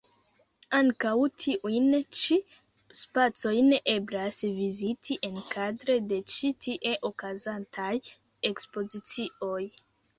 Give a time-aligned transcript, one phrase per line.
[0.77, 1.11] Ankaŭ
[1.43, 1.85] tiujn
[2.21, 2.37] ĉi
[3.01, 7.95] spacojn eblas viziti enkadre de ĉi tie okazantaj
[8.55, 9.59] ekspozicioj.